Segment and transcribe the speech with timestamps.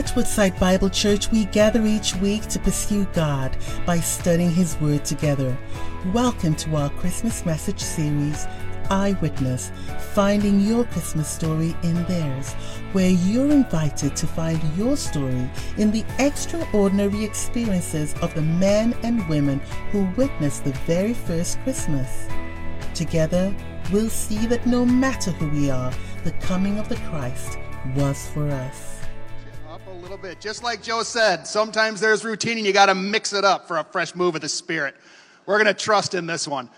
[0.00, 5.04] At Woodside Bible Church, we gather each week to pursue God by studying His Word
[5.04, 5.54] together.
[6.14, 8.46] Welcome to our Christmas message series,
[8.88, 9.70] Eyewitness
[10.14, 12.54] Finding Your Christmas Story in Theirs,
[12.92, 19.28] where you're invited to find your story in the extraordinary experiences of the men and
[19.28, 19.60] women
[19.92, 22.26] who witnessed the very first Christmas.
[22.94, 23.54] Together,
[23.92, 25.92] we'll see that no matter who we are,
[26.24, 27.58] the coming of the Christ
[27.94, 28.89] was for us
[30.10, 30.40] little bit.
[30.40, 33.78] Just like Joe said, sometimes there's routine and you got to mix it up for
[33.78, 34.96] a fresh move of the Spirit.
[35.46, 36.68] We're going to trust in this one.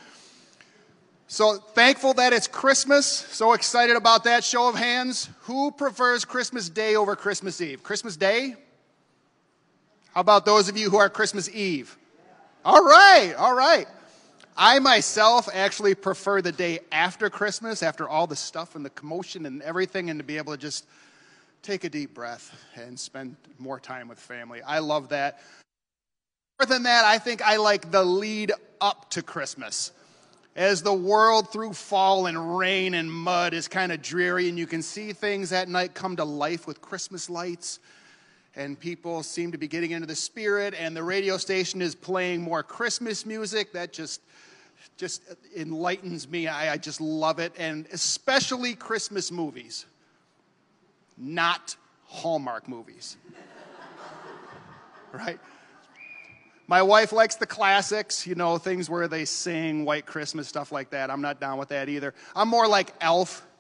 [1.29, 3.07] So thankful that it's Christmas.
[3.07, 4.45] So excited about that.
[4.45, 5.31] Show of hands.
[5.45, 7.83] Who prefers Christmas Day over Christmas Eve?
[7.83, 8.55] Christmas Day?
[10.13, 11.97] How about those of you who are Christmas Eve?
[12.67, 13.87] All right, all right.
[14.59, 19.47] I myself actually prefer the day after Christmas, after all the stuff and the commotion
[19.47, 20.85] and everything, and to be able to just
[21.63, 24.61] take a deep breath and spend more time with family.
[24.63, 25.41] I love that.
[26.59, 29.93] More than that, I think I like the lead up to Christmas.
[30.57, 34.67] As the world through fall and rain and mud is kind of dreary, and you
[34.67, 37.79] can see things at night come to life with Christmas lights,
[38.55, 42.43] and people seem to be getting into the spirit, and the radio station is playing
[42.43, 43.73] more Christmas music.
[43.73, 44.21] That just
[44.99, 45.23] just
[45.57, 46.49] enlightens me.
[46.49, 49.87] I, I just love it, and especially Christmas movies
[51.17, 53.17] not Hallmark movies.
[55.13, 55.39] right?
[56.67, 60.91] My wife likes the classics, you know, things where they sing White Christmas, stuff like
[60.91, 61.11] that.
[61.11, 62.15] I'm not down with that either.
[62.35, 63.47] I'm more like Elf.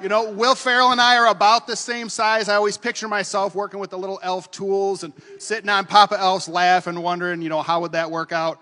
[0.00, 2.48] You know, Will Ferrell and I are about the same size.
[2.48, 6.48] I always picture myself working with the little elf tools and sitting on Papa Elf's
[6.48, 8.60] lap and wondering, you know, how would that work out?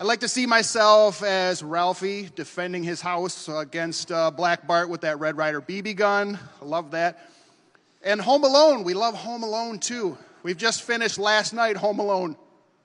[0.00, 5.00] I like to see myself as Ralphie defending his house against uh, Black Bart with
[5.00, 6.38] that Red Ryder BB gun.
[6.62, 7.28] I love that.
[8.04, 10.16] And Home Alone, we love Home Alone too.
[10.44, 12.36] We've just finished last night Home Alone,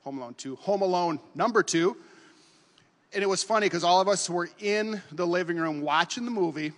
[0.02, 1.96] Home Alone 2, Home Alone number 2.
[3.12, 6.32] And it was funny because all of us were in the living room watching the
[6.32, 6.72] movie.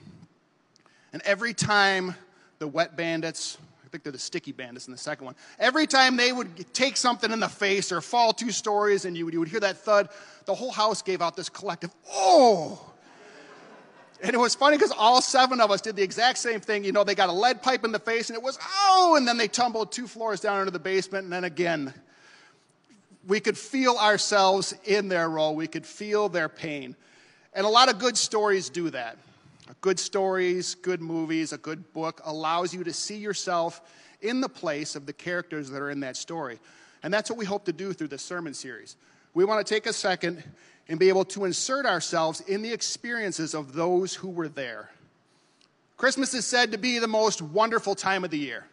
[1.15, 2.15] And every time
[2.59, 3.57] the wet bandits
[3.87, 5.37] I think they're the sticky bandits in the second one.
[5.61, 9.25] Every time they would take something in the face or fall two stories and you
[9.25, 10.09] would, you would hear that thud,
[10.45, 12.93] the whole house gave out this collective, oh!
[14.21, 16.83] And it was funny because all seven of us did the exact same thing.
[16.83, 18.59] You know, they got a lead pipe in the face and it was,
[18.89, 19.15] oh!
[19.17, 21.95] And then they tumbled two floors down into the basement and then again.
[23.29, 26.97] We could feel ourselves in their role, we could feel their pain.
[27.53, 29.17] And a lot of good stories do that.
[29.81, 33.81] Good stories, good movies, a good book allows you to see yourself
[34.21, 36.59] in the place of the characters that are in that story.
[37.03, 38.97] And that's what we hope to do through this sermon series.
[39.35, 40.43] We want to take a second
[40.89, 44.91] and be able to insert ourselves in the experiences of those who were there.
[45.97, 48.67] Christmas is said to be the most wonderful time of the year.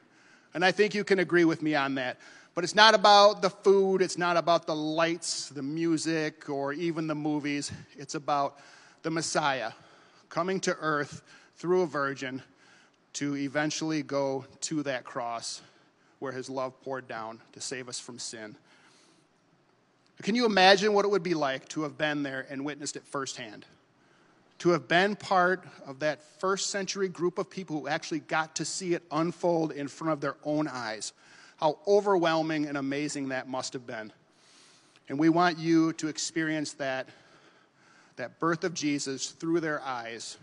[0.54, 2.18] And I think you can agree with me on that.
[2.54, 7.08] But it's not about the food, it's not about the lights, the music, or even
[7.08, 7.72] the movies.
[7.98, 8.60] It's about
[9.02, 9.72] the Messiah
[10.34, 11.22] coming to earth
[11.58, 12.42] through a virgin
[13.14, 15.62] to eventually go to that cross
[16.18, 18.56] where his love poured down to save us from sin.
[20.24, 23.04] Can you imagine what it would be like to have been there and witnessed it
[23.06, 23.68] firsthand?
[24.60, 28.66] To have been part of that first century group of people who actually got to
[28.66, 31.14] see it unfold in front of their own eyes.
[31.58, 34.12] How overwhelming and amazing that must have been.
[35.10, 37.08] And we want you to experience that
[38.16, 40.38] that birth of Jesus through their eyes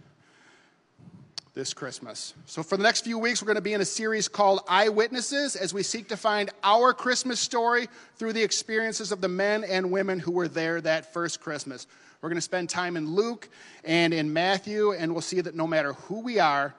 [1.54, 2.34] this Christmas.
[2.46, 5.56] So, for the next few weeks, we're going to be in a series called Eyewitnesses
[5.56, 9.90] as we seek to find our Christmas story through the experiences of the men and
[9.90, 11.86] women who were there that first Christmas.
[12.20, 13.48] We're going to spend time in Luke
[13.84, 16.74] and in Matthew, and we'll see that no matter who we are,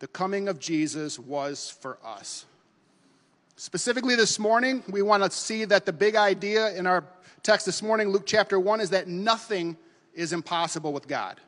[0.00, 2.44] the coming of Jesus was for us.
[3.56, 7.04] Specifically, this morning, we want to see that the big idea in our
[7.42, 9.76] text this morning, Luke chapter 1, is that nothing
[10.20, 11.40] is impossible with God.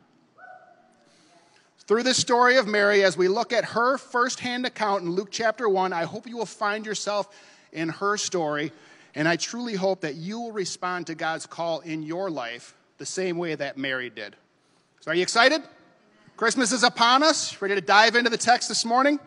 [1.86, 5.68] Through this story of Mary, as we look at her firsthand account in Luke chapter
[5.68, 7.28] 1, I hope you will find yourself
[7.72, 8.72] in her story.
[9.14, 13.04] And I truly hope that you will respond to God's call in your life the
[13.04, 14.36] same way that Mary did.
[15.00, 15.62] So, are you excited?
[16.36, 17.60] Christmas is upon us.
[17.60, 19.18] Ready to dive into the text this morning?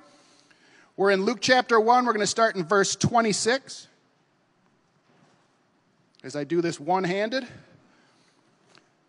[0.98, 2.06] We're in Luke chapter 1.
[2.06, 3.88] We're going to start in verse 26.
[6.24, 7.46] As I do this one handed.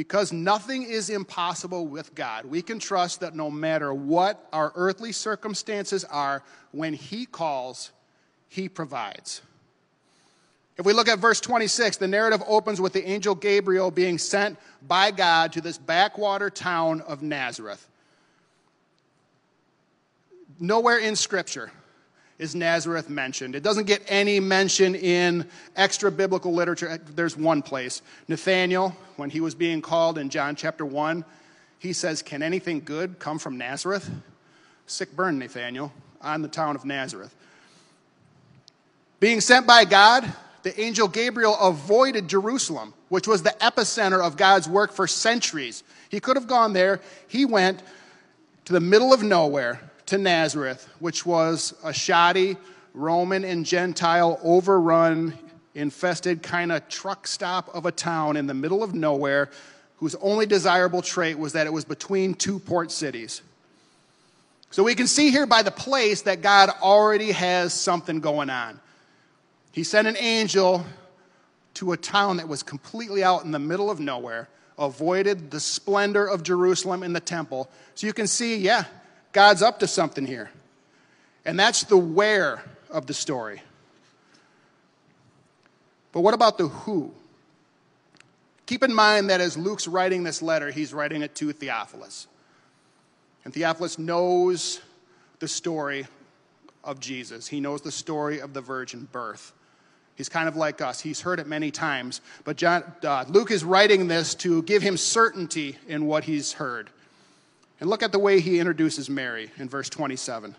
[0.00, 5.12] Because nothing is impossible with God, we can trust that no matter what our earthly
[5.12, 6.42] circumstances are,
[6.72, 7.92] when He calls,
[8.48, 9.42] He provides.
[10.78, 14.56] If we look at verse 26, the narrative opens with the angel Gabriel being sent
[14.88, 17.86] by God to this backwater town of Nazareth.
[20.58, 21.70] Nowhere in Scripture
[22.40, 23.54] is Nazareth mentioned.
[23.54, 25.46] It doesn't get any mention in
[25.76, 26.88] extra biblical literature.
[26.88, 28.00] Uh, there's one place.
[28.28, 31.22] Nathaniel, when he was being called in John chapter 1,
[31.78, 34.10] he says, Can anything good come from Nazareth?
[34.86, 35.92] Sick burn, Nathaniel,
[36.22, 37.34] on the town of Nazareth.
[39.20, 40.32] Being sent by God,
[40.62, 45.84] the angel Gabriel avoided Jerusalem, which was the epicenter of God's work for centuries.
[46.08, 47.02] He could have gone there.
[47.28, 47.82] He went
[48.64, 52.56] to the middle of nowhere to Nazareth, which was a shoddy
[52.94, 55.38] Roman and Gentile overrun,
[55.74, 59.50] infested kind of truck stop of a town in the middle of nowhere,
[59.98, 63.42] whose only desirable trait was that it was between two port cities.
[64.72, 68.80] So we can see here by the place that God already has something going on.
[69.70, 70.84] He sent an angel
[71.74, 76.26] to a town that was completely out in the middle of nowhere, avoided the splendor
[76.26, 77.70] of Jerusalem and the temple.
[77.94, 78.84] So you can see, yeah,
[79.32, 80.50] God's up to something here.
[81.44, 83.62] And that's the where of the story.
[86.12, 87.12] But what about the who?
[88.66, 92.26] Keep in mind that as Luke's writing this letter, he's writing it to Theophilus.
[93.44, 94.80] And Theophilus knows
[95.38, 96.06] the story
[96.84, 99.52] of Jesus, he knows the story of the virgin birth.
[100.14, 101.00] He's kind of like us.
[101.00, 102.20] He's heard it many times.
[102.44, 106.90] But John, uh, Luke is writing this to give him certainty in what he's heard.
[107.80, 110.54] And look at the way he introduces Mary in verse 27.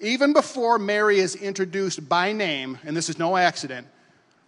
[0.00, 3.86] Even before Mary is introduced by name, and this is no accident,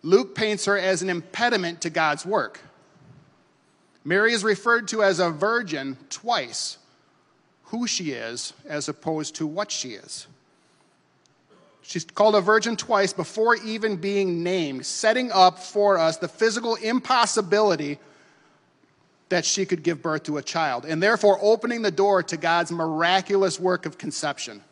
[0.02, 2.60] Luke paints her as an impediment to God's work.
[4.04, 6.78] Mary is referred to as a virgin twice
[7.64, 10.26] who she is as opposed to what she is.
[11.82, 16.74] She's called a virgin twice before even being named, setting up for us the physical
[16.76, 17.98] impossibility
[19.28, 22.70] that she could give birth to a child, and therefore opening the door to God's
[22.70, 24.62] miraculous work of conception.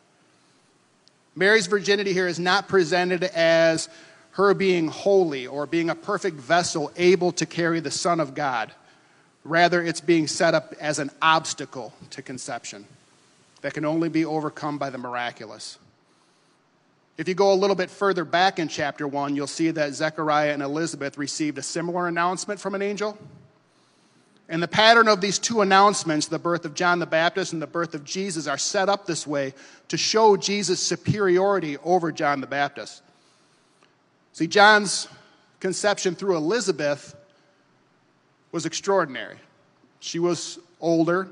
[1.35, 3.89] Mary's virginity here is not presented as
[4.31, 8.71] her being holy or being a perfect vessel able to carry the Son of God.
[9.43, 12.85] Rather, it's being set up as an obstacle to conception
[13.61, 15.77] that can only be overcome by the miraculous.
[17.17, 20.51] If you go a little bit further back in chapter 1, you'll see that Zechariah
[20.51, 23.17] and Elizabeth received a similar announcement from an angel.
[24.47, 27.67] And the pattern of these two announcements, the birth of John the Baptist and the
[27.67, 29.53] birth of Jesus, are set up this way
[29.87, 33.01] to show Jesus' superiority over John the Baptist.
[34.33, 35.07] See, John's
[35.59, 37.15] conception through Elizabeth
[38.51, 39.37] was extraordinary.
[39.99, 41.27] She was older,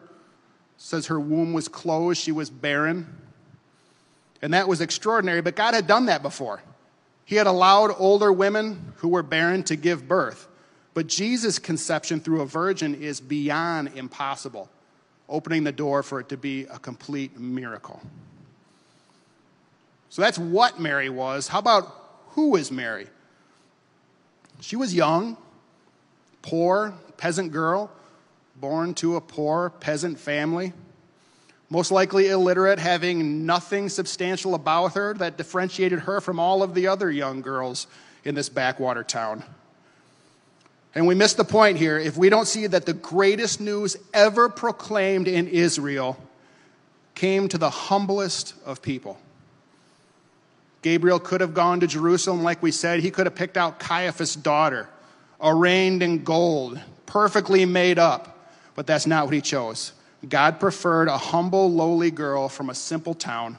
[0.77, 3.17] says her womb was closed, she was barren.
[4.41, 6.61] And that was extraordinary, but God had done that before.
[7.25, 10.47] He had allowed older women who were barren to give birth.
[10.93, 14.69] But Jesus' conception through a virgin is beyond impossible,
[15.27, 18.01] opening the door for it to be a complete miracle.
[20.09, 21.47] So that's what Mary was.
[21.47, 21.87] How about
[22.29, 23.07] who is Mary?
[24.61, 25.37] She was young,
[26.43, 27.91] poor, peasant girl,
[28.55, 30.73] born to a poor peasant family,
[31.69, 36.87] most likely illiterate, having nothing substantial about her that differentiated her from all of the
[36.87, 37.87] other young girls
[38.23, 39.43] in this backwater town.
[40.95, 44.47] And we miss the point here if we don't see that the greatest news ever
[44.47, 46.17] proclaimed in Israel
[47.15, 49.17] came to the humblest of people.
[50.81, 52.99] Gabriel could have gone to Jerusalem, like we said.
[52.99, 54.89] He could have picked out Caiaphas' daughter,
[55.41, 58.51] arraigned in gold, perfectly made up.
[58.75, 59.93] But that's not what he chose.
[60.27, 63.57] God preferred a humble, lowly girl from a simple town.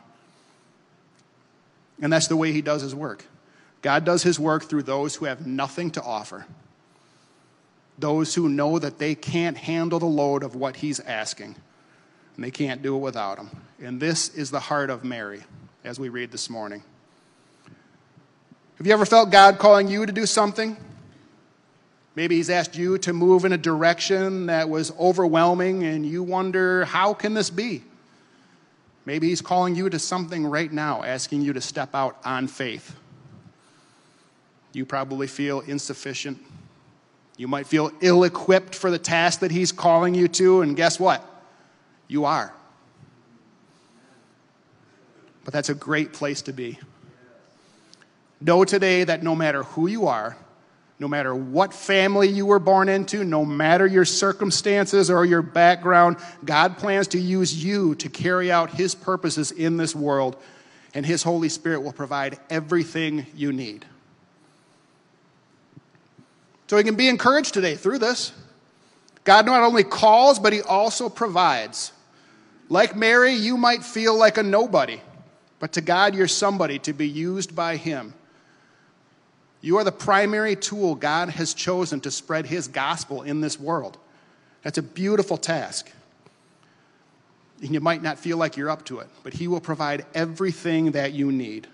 [2.00, 3.25] And that's the way he does his work.
[3.81, 6.47] God does his work through those who have nothing to offer
[7.99, 11.55] those who know that they can't handle the load of what he's asking.
[12.37, 13.51] and they can't do it without him.
[13.83, 15.43] And this is the heart of Mary
[15.85, 16.83] as we read this morning.
[18.79, 20.77] Have you ever felt God calling you to do something?
[22.17, 26.85] Maybe he's asked you to move in a direction that was overwhelming and you wonder,
[26.85, 27.83] how can this be?
[29.05, 32.97] Maybe he's calling you to something right now, asking you to step out on faith.
[34.73, 36.39] You probably feel insufficient.
[37.37, 41.00] You might feel ill equipped for the task that he's calling you to, and guess
[41.00, 41.25] what?
[42.07, 42.55] You are.
[45.45, 46.79] But that's a great place to be.
[48.41, 50.37] Know today that no matter who you are,
[51.00, 56.19] no matter what family you were born into, no matter your circumstances or your background,
[56.45, 60.37] God plans to use you to carry out His purposes in this world,
[60.95, 63.85] and His Holy Spirit will provide everything you need.
[66.66, 68.33] So we can be encouraged today through this.
[69.25, 71.92] God not only calls, but He also provides.
[72.68, 75.00] Like Mary, you might feel like a nobody,
[75.59, 78.14] but to God, you're somebody to be used by Him.
[79.61, 83.99] You are the primary tool God has chosen to spread His gospel in this world.
[84.62, 85.90] That's a beautiful task.
[87.62, 90.92] And you might not feel like you're up to it, but He will provide everything
[90.92, 91.66] that you need.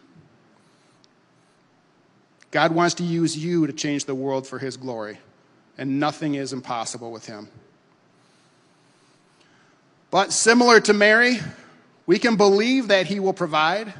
[2.51, 5.19] God wants to use you to change the world for His glory,
[5.79, 7.49] and nothing is impossible with Him.
[10.11, 11.39] But similar to Mary,
[12.07, 13.95] we can believe that He will provide,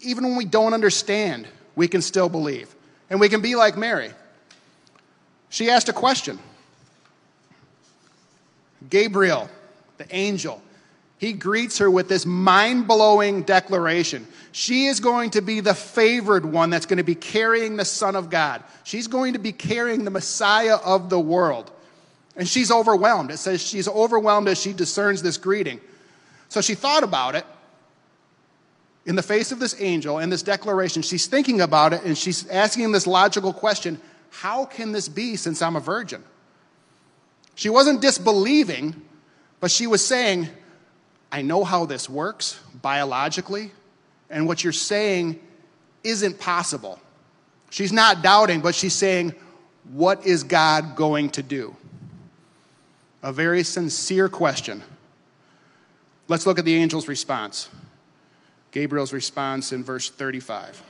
[0.00, 1.46] even when we don't understand
[1.76, 2.74] we can still believe.
[3.10, 4.10] And we can be like Mary.
[5.50, 6.38] She asked a question.
[8.88, 9.50] Gabriel,
[9.98, 10.62] the angel,
[11.22, 14.26] he greets her with this mind blowing declaration.
[14.50, 18.16] She is going to be the favored one that's going to be carrying the Son
[18.16, 18.60] of God.
[18.82, 21.70] She's going to be carrying the Messiah of the world.
[22.36, 23.30] And she's overwhelmed.
[23.30, 25.80] It says she's overwhelmed as she discerns this greeting.
[26.48, 27.46] So she thought about it
[29.06, 32.48] in the face of this angel and this declaration, she's thinking about it and she's
[32.48, 34.00] asking this logical question
[34.30, 36.24] How can this be since I'm a virgin?
[37.54, 39.00] She wasn't disbelieving,
[39.60, 40.48] but she was saying,
[41.32, 43.72] I know how this works biologically,
[44.28, 45.40] and what you're saying
[46.04, 47.00] isn't possible.
[47.70, 49.34] She's not doubting, but she's saying,
[49.92, 51.74] What is God going to do?
[53.22, 54.82] A very sincere question.
[56.28, 57.70] Let's look at the angel's response.
[58.70, 60.82] Gabriel's response in verse 35.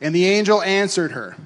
[0.00, 1.36] And the angel answered her,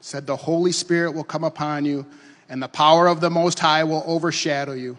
[0.00, 2.06] said, The Holy Spirit will come upon you,
[2.54, 4.96] and the power of the Most High will overshadow you.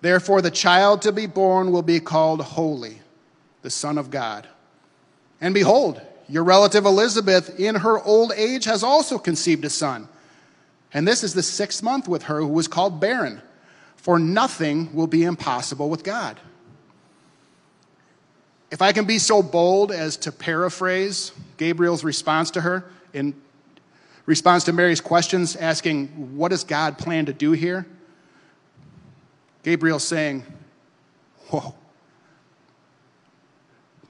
[0.00, 3.02] Therefore, the child to be born will be called Holy,
[3.60, 4.48] the Son of God.
[5.38, 10.08] And behold, your relative Elizabeth, in her old age, has also conceived a son.
[10.90, 13.42] And this is the sixth month with her who was called barren
[13.96, 16.40] for nothing will be impossible with God.
[18.70, 23.34] If I can be so bold as to paraphrase Gabriel's response to her in
[24.26, 27.86] response to Mary's questions, asking, What does God plan to do here?
[29.62, 30.44] Gabriel saying,
[31.48, 31.74] Whoa,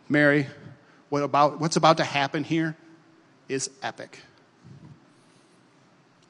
[0.08, 0.46] Mary,
[1.08, 2.76] what about, what's about to happen here
[3.48, 4.18] is epic.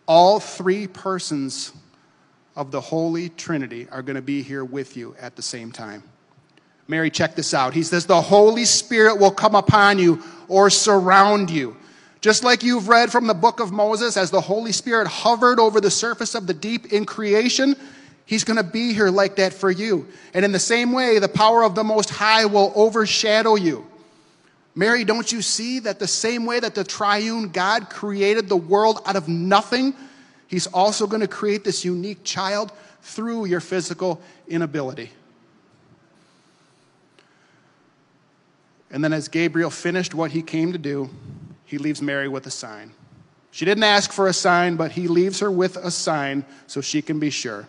[0.06, 1.72] All three persons
[2.54, 6.02] of the Holy Trinity are going to be here with you at the same time.
[6.88, 7.74] Mary, check this out.
[7.74, 11.76] He says, The Holy Spirit will come upon you or surround you.
[12.26, 15.80] Just like you've read from the book of Moses, as the Holy Spirit hovered over
[15.80, 17.76] the surface of the deep in creation,
[18.24, 20.08] He's going to be here like that for you.
[20.34, 23.86] And in the same way, the power of the Most High will overshadow you.
[24.74, 29.02] Mary, don't you see that the same way that the triune God created the world
[29.06, 29.94] out of nothing,
[30.48, 35.12] He's also going to create this unique child through your physical inability.
[38.90, 41.08] And then, as Gabriel finished what he came to do,
[41.66, 42.92] he leaves Mary with a sign.
[43.50, 47.02] She didn't ask for a sign, but he leaves her with a sign so she
[47.02, 47.68] can be sure.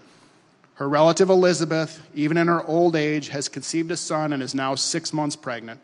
[0.75, 4.75] Her relative Elizabeth, even in her old age, has conceived a son and is now
[4.75, 5.81] six months pregnant.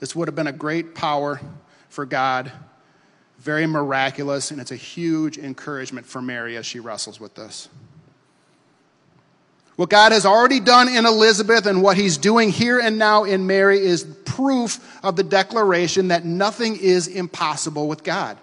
[0.00, 1.40] This would have been a great power
[1.88, 2.52] for God
[3.42, 7.68] very miraculous, and it's a huge encouragement for Mary as she wrestles with this.
[9.74, 13.48] What God has already done in Elizabeth and what he's doing here and now in
[13.48, 14.04] Mary is
[14.36, 18.38] proof of the declaration that nothing is impossible with God.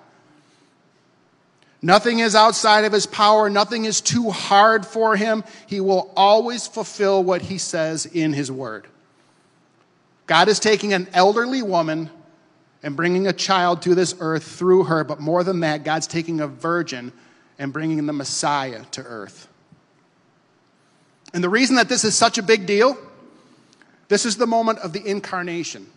[1.82, 3.50] Nothing is outside of his power.
[3.50, 5.44] Nothing is too hard for him.
[5.66, 8.88] He will always fulfill what he says in his word.
[10.28, 12.10] God is taking an elderly woman
[12.84, 15.04] and bringing a child to this earth through her.
[15.04, 17.14] But more than that, God's taking a virgin
[17.58, 19.48] and bringing the Messiah to earth.
[21.34, 22.98] And the reason that this is such a big deal,
[24.10, 25.88] this is the moment of the incarnation,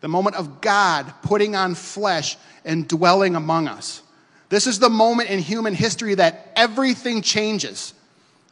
[0.00, 4.02] the moment of God putting on flesh and dwelling among us.
[4.50, 7.92] This is the moment in human history that everything changes.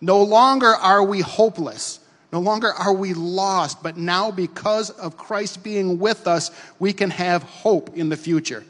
[0.00, 2.00] No longer are we hopeless.
[2.32, 7.10] No longer are we lost, but now because of Christ being with us, we can
[7.10, 8.64] have hope in the future.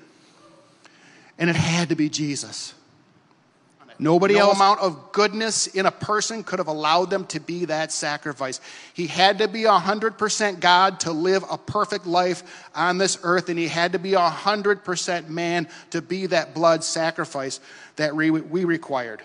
[1.38, 2.74] And it had to be Jesus.
[3.98, 4.56] Nobody no else.
[4.56, 8.60] amount of goodness in a person could have allowed them to be that sacrifice.
[8.92, 13.58] He had to be 100% God to live a perfect life on this earth, and
[13.58, 17.60] he had to be 100% man to be that blood sacrifice
[17.96, 19.22] that we, we required.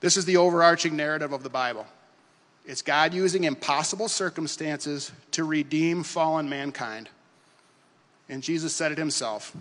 [0.00, 1.86] This is the overarching narrative of the Bible.
[2.66, 7.08] It's God using impossible circumstances to redeem fallen mankind.
[8.28, 9.56] And Jesus said it himself.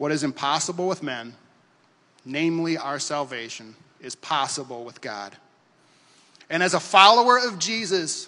[0.00, 1.34] What is impossible with men,
[2.24, 5.36] namely our salvation, is possible with God.
[6.48, 8.26] And as a follower of Jesus,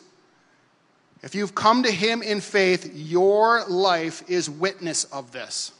[1.22, 5.72] if you've come to him in faith, your life is witness of this.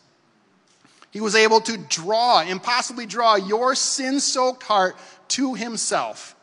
[1.11, 4.97] He was able to draw, impossibly draw, your sin soaked heart
[5.29, 6.35] to himself.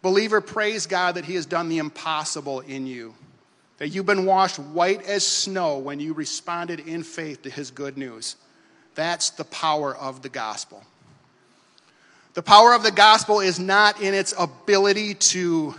[0.00, 3.14] Believer, praise God that he has done the impossible in you
[3.78, 7.98] that you've been washed white as snow when you responded in faith to his good
[7.98, 8.36] news.
[8.94, 10.84] That's the power of the gospel.
[12.34, 15.74] The power of the gospel is not in its ability to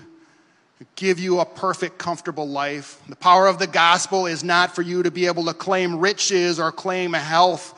[0.95, 3.01] give you a perfect, comfortable life.
[3.07, 6.59] The power of the gospel is not for you to be able to claim riches
[6.59, 7.73] or claim health.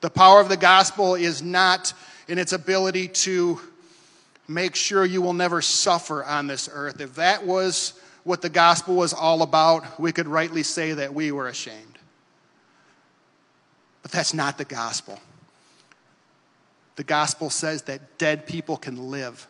[0.00, 1.92] The power of the gospel is not
[2.28, 3.60] in its ability to
[4.48, 7.00] make sure you will never suffer on this earth.
[7.00, 11.32] If that was what the gospel was all about, we could rightly say that we
[11.32, 11.98] were ashamed.
[14.02, 15.18] But that's not the gospel.
[16.96, 19.46] The gospel says that dead people can live.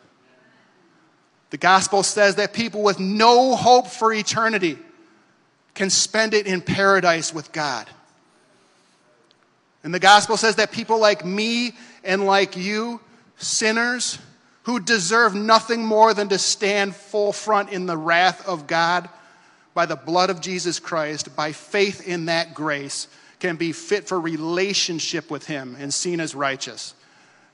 [1.49, 4.77] The gospel says that people with no hope for eternity
[5.73, 7.89] can spend it in paradise with God.
[9.83, 13.01] And the gospel says that people like me and like you,
[13.37, 14.17] sinners,
[14.63, 19.09] who deserve nothing more than to stand full front in the wrath of God
[19.73, 23.07] by the blood of Jesus Christ, by faith in that grace,
[23.39, 26.93] can be fit for relationship with Him and seen as righteous.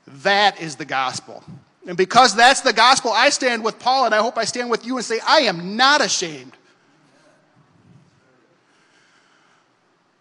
[0.06, 1.42] That is the gospel.
[1.86, 4.84] And because that's the gospel, I stand with Paul, and I hope I stand with
[4.84, 6.52] you and say, I am not ashamed.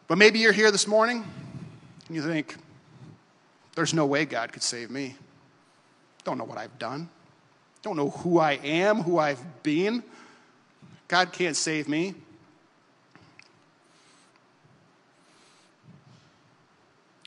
[0.08, 1.26] But maybe you're here this morning
[2.08, 2.56] and you think,
[3.76, 5.16] there's no way God could save me.
[6.28, 7.08] Don't know what I've done.
[7.82, 10.04] Don't know who I am, who I've been.
[11.08, 12.16] God can't save me.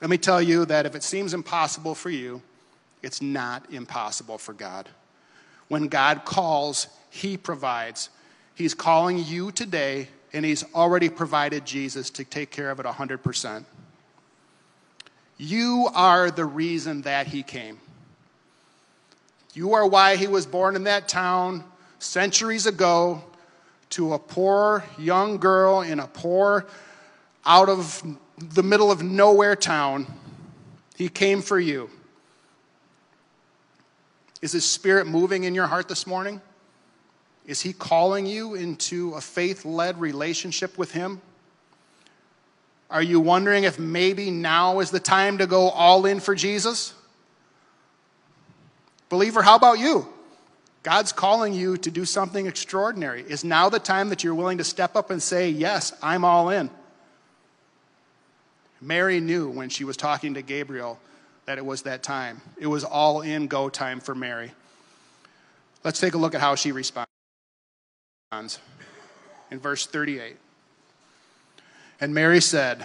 [0.02, 2.42] Let me tell you that if it seems impossible for you,
[3.02, 4.86] it's not impossible for God.
[5.68, 8.10] When God calls, He provides.
[8.54, 13.64] He's calling you today, and He's already provided Jesus to take care of it 100%.
[15.38, 17.78] You are the reason that He came.
[19.52, 21.64] You are why he was born in that town
[21.98, 23.22] centuries ago
[23.90, 26.66] to a poor young girl in a poor,
[27.44, 28.02] out of
[28.38, 30.06] the middle of nowhere town.
[30.96, 31.90] He came for you.
[34.40, 36.40] Is his spirit moving in your heart this morning?
[37.46, 41.20] Is he calling you into a faith led relationship with him?
[42.90, 46.94] Are you wondering if maybe now is the time to go all in for Jesus?
[49.10, 50.06] Believer, how about you?
[50.82, 53.22] God's calling you to do something extraordinary.
[53.22, 56.48] Is now the time that you're willing to step up and say, Yes, I'm all
[56.48, 56.70] in?
[58.80, 60.98] Mary knew when she was talking to Gabriel
[61.44, 62.40] that it was that time.
[62.58, 64.52] It was all in go time for Mary.
[65.84, 67.08] Let's take a look at how she responds
[69.50, 70.36] in verse 38.
[72.00, 72.82] And Mary said,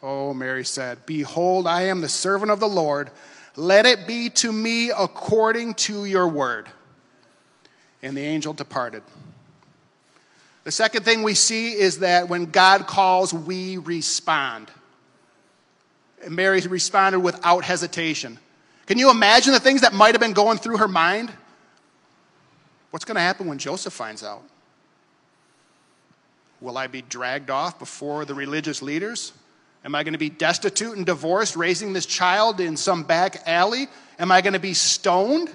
[0.00, 3.10] Oh, Mary said, Behold, I am the servant of the Lord.
[3.56, 6.68] Let it be to me according to your word.
[8.02, 9.02] And the angel departed.
[10.64, 14.70] The second thing we see is that when God calls, we respond.
[16.22, 18.38] And Mary responded without hesitation.
[18.86, 21.32] Can you imagine the things that might have been going through her mind?
[22.90, 24.42] What's going to happen when Joseph finds out?
[26.60, 29.32] Will I be dragged off before the religious leaders?
[29.88, 33.86] Am I going to be destitute and divorced, raising this child in some back alley?
[34.18, 35.48] Am I going to be stoned?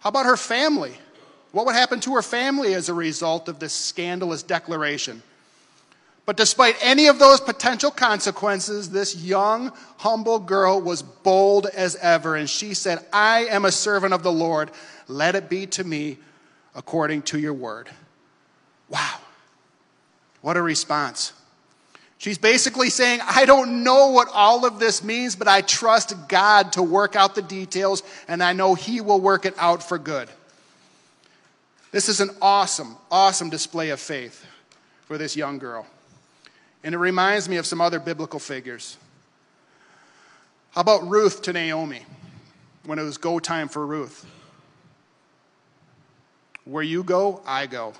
[0.00, 0.98] How about her family?
[1.52, 5.22] What would happen to her family as a result of this scandalous declaration?
[6.26, 12.34] But despite any of those potential consequences, this young, humble girl was bold as ever,
[12.34, 14.72] and she said, I am a servant of the Lord.
[15.06, 16.18] Let it be to me
[16.74, 17.88] according to your word.
[18.88, 19.18] Wow.
[20.40, 21.34] What a response.
[22.18, 26.72] She's basically saying, I don't know what all of this means, but I trust God
[26.72, 30.28] to work out the details, and I know He will work it out for good.
[31.92, 34.44] This is an awesome, awesome display of faith
[35.06, 35.86] for this young girl.
[36.82, 38.96] And it reminds me of some other biblical figures.
[40.72, 42.02] How about Ruth to Naomi
[42.84, 44.26] when it was go time for Ruth?
[46.64, 47.94] Where you go, I go.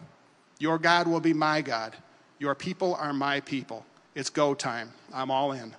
[0.58, 1.94] Your God will be my God.
[2.38, 3.86] Your people are my people.
[4.18, 4.90] It's go time.
[5.14, 5.76] I'm all in.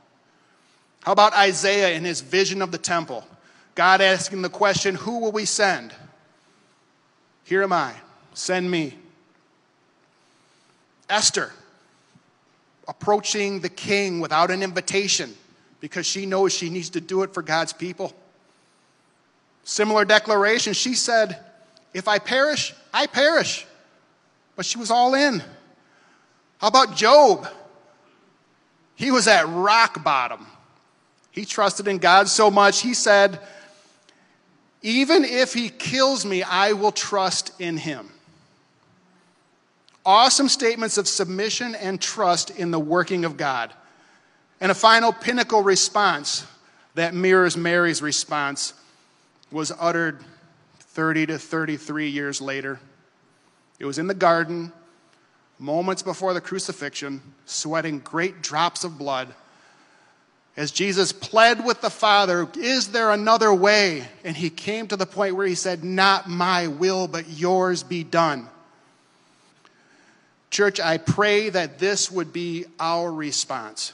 [1.03, 3.27] How about Isaiah in his vision of the temple?
[3.75, 5.93] God asking the question, Who will we send?
[7.43, 7.91] Here am I.
[8.33, 8.97] Send me.
[11.09, 11.51] Esther
[12.87, 15.35] approaching the king without an invitation
[15.81, 18.13] because she knows she needs to do it for God's people.
[19.65, 21.37] Similar declaration, she said,
[21.93, 23.65] If I perish, I perish.
[24.55, 25.43] But she was all in.
[26.59, 27.45] How about Job?
[28.99, 30.45] He was at rock bottom.
[31.31, 33.39] He trusted in God so much, he said,
[34.81, 38.09] Even if he kills me, I will trust in him.
[40.05, 43.73] Awesome statements of submission and trust in the working of God.
[44.59, 46.45] And a final pinnacle response
[46.95, 48.73] that mirrors Mary's response
[49.49, 50.19] was uttered
[50.79, 52.81] 30 to 33 years later.
[53.79, 54.73] It was in the garden,
[55.59, 59.27] moments before the crucifixion, sweating great drops of blood.
[60.57, 64.07] As Jesus pled with the Father, Is there another way?
[64.23, 68.03] And he came to the point where he said, Not my will, but yours be
[68.03, 68.47] done.
[70.49, 73.93] Church, I pray that this would be our response.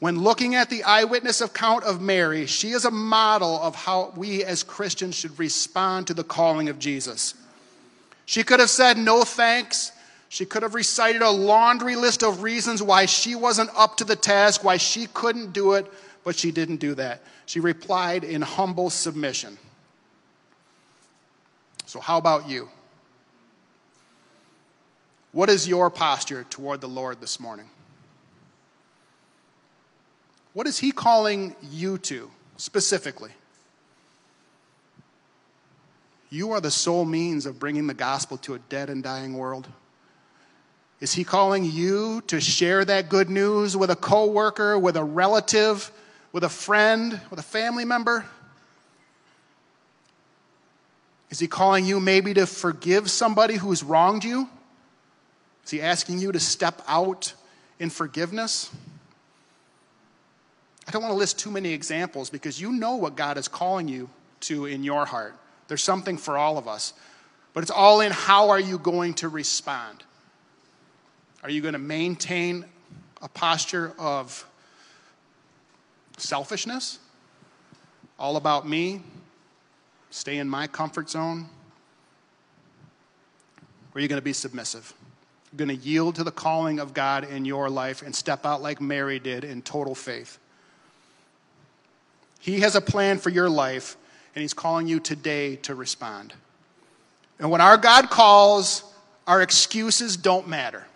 [0.00, 4.44] When looking at the eyewitness account of Mary, she is a model of how we
[4.44, 7.34] as Christians should respond to the calling of Jesus.
[8.26, 9.92] She could have said no thanks.
[10.34, 14.16] She could have recited a laundry list of reasons why she wasn't up to the
[14.16, 15.86] task, why she couldn't do it,
[16.24, 17.22] but she didn't do that.
[17.46, 19.56] She replied in humble submission.
[21.86, 22.68] So, how about you?
[25.30, 27.70] What is your posture toward the Lord this morning?
[30.52, 33.30] What is He calling you to specifically?
[36.28, 39.68] You are the sole means of bringing the gospel to a dead and dying world.
[41.04, 45.92] Is he calling you to share that good news with a coworker, with a relative,
[46.32, 48.24] with a friend, with a family member?
[51.28, 54.48] Is he calling you maybe to forgive somebody who's wronged you?
[55.66, 57.34] Is he asking you to step out
[57.78, 58.70] in forgiveness?
[60.88, 63.88] I don't want to list too many examples because you know what God is calling
[63.88, 64.08] you
[64.40, 65.36] to in your heart.
[65.68, 66.94] There's something for all of us.
[67.52, 70.02] But it's all in how are you going to respond?
[71.44, 72.64] Are you going to maintain
[73.20, 74.46] a posture of
[76.16, 76.98] selfishness?
[78.18, 79.02] All about me?
[80.08, 81.50] Stay in my comfort zone?
[83.94, 84.94] Or are you going to be submissive?
[85.52, 88.62] You're going to yield to the calling of God in your life and step out
[88.62, 90.38] like Mary did in total faith.
[92.40, 93.98] He has a plan for your life,
[94.34, 96.32] and He's calling you today to respond.
[97.38, 98.82] And when our God calls,
[99.26, 100.86] our excuses don't matter.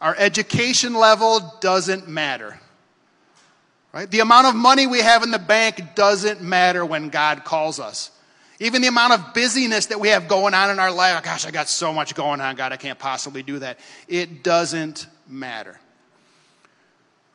[0.00, 2.58] Our education level doesn't matter.
[3.92, 4.10] Right?
[4.10, 8.10] The amount of money we have in the bank doesn't matter when God calls us.
[8.60, 11.46] Even the amount of busyness that we have going on in our life, oh, gosh,
[11.46, 13.78] I got so much going on, God, I can't possibly do that.
[14.08, 15.78] It doesn't matter.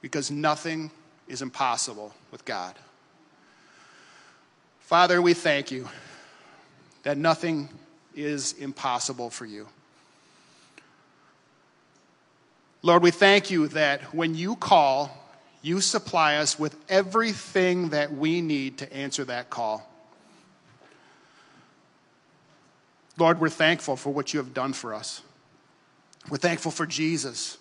[0.02, 0.92] Because nothing
[1.28, 2.76] is impossible with God.
[4.82, 5.88] Father, we thank you
[7.04, 7.70] that nothing
[8.16, 9.68] is impossible for you.
[12.86, 15.10] Lord, we thank you that when you call,
[15.62, 19.90] you supply us with everything that we need to answer that call.
[23.18, 25.22] Lord, we're thankful for what you have done for us.
[26.30, 27.58] We're thankful for Jesus,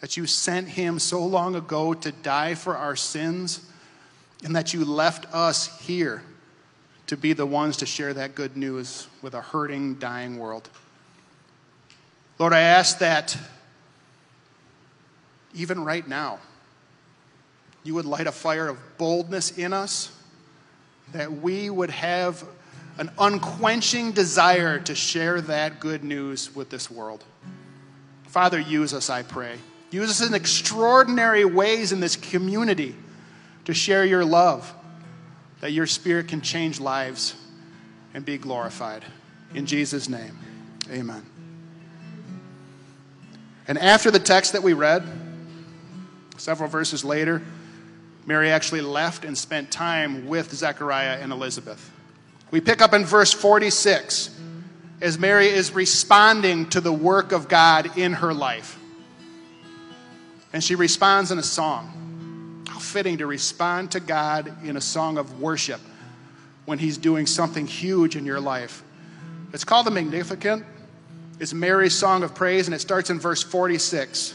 [0.00, 3.60] that you sent him so long ago to die for our sins,
[4.44, 6.22] and that you left us here
[7.06, 10.68] to be the ones to share that good news with a hurting, dying world.
[12.38, 13.34] Lord, I ask that
[15.54, 16.38] even right now,
[17.84, 20.12] you would light a fire of boldness in us,
[21.12, 22.44] that we would have
[22.98, 27.24] an unquenching desire to share that good news with this world.
[28.26, 29.56] Father, use us, I pray.
[29.90, 32.94] Use us in extraordinary ways in this community
[33.64, 34.74] to share your love,
[35.60, 37.34] that your spirit can change lives
[38.12, 39.04] and be glorified.
[39.54, 40.36] In Jesus' name,
[40.90, 41.24] amen.
[43.66, 45.04] And after the text that we read,
[46.38, 47.42] several verses later,
[48.26, 51.90] Mary actually left and spent time with Zechariah and Elizabeth.
[52.50, 54.38] We pick up in verse 46
[55.00, 58.78] as Mary is responding to the work of God in her life.
[60.52, 62.64] And she responds in a song.
[62.68, 65.80] How fitting to respond to God in a song of worship
[66.64, 68.82] when He's doing something huge in your life.
[69.52, 70.62] It's called the Magnificat.
[71.40, 74.34] It's Mary's song of praise, and it starts in verse 46.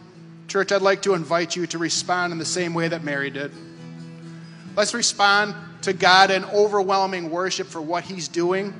[0.51, 3.53] church, I'd like to invite you to respond in the same way that Mary did.
[4.75, 8.73] Let's respond to God in overwhelming worship for what he's doing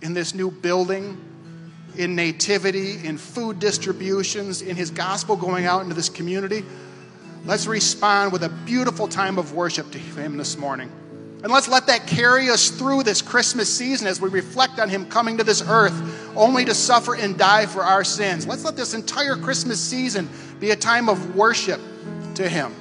[0.00, 1.22] in this new building,
[1.98, 6.64] in nativity, in food distributions, in his gospel going out into this community.
[7.44, 10.90] Let's respond with a beautiful time of worship to him this morning.
[11.42, 15.06] And let's let that carry us through this Christmas season as we reflect on him
[15.06, 15.94] coming to this earth
[16.36, 18.46] only to suffer and die for our sins.
[18.46, 20.28] Let's let this entire Christmas season
[20.60, 21.80] be a time of worship
[22.34, 22.74] to him.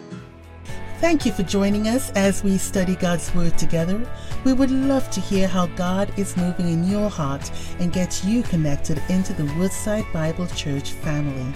[1.00, 4.10] Thank you for joining us as we study God's Word together.
[4.46, 8.44] We would love to hear how God is moving in your heart and get you
[8.44, 11.52] connected into the Woodside Bible Church family.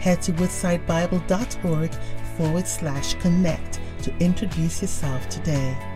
[0.00, 1.94] Head to woodsidebible.org
[2.36, 5.93] forward slash connect to introduce yourself today.